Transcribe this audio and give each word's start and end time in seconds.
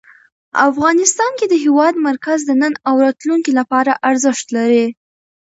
افغانستان 0.69 1.31
کې 1.39 1.45
د 1.49 1.53
هېواد 1.65 1.93
مرکز 2.07 2.39
د 2.45 2.51
نن 2.61 2.73
او 2.89 2.95
راتلونکي 3.05 3.51
لپاره 3.59 3.91
ارزښت 4.09 4.45
لري. 4.57 4.85